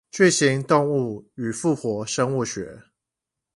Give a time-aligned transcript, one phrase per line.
[0.09, 2.85] 巨型動物與復活生物學